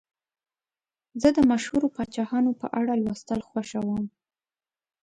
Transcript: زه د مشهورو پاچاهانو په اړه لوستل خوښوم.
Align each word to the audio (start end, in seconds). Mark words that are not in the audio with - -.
زه 1.21 1.29
د 1.37 1.39
مشهورو 1.51 1.87
پاچاهانو 1.95 2.51
په 2.61 2.67
اړه 2.79 2.93
لوستل 3.05 3.39
خوښوم. 3.49 4.03